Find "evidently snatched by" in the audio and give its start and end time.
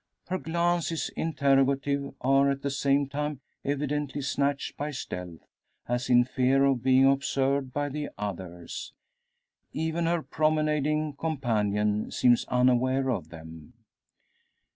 3.63-4.89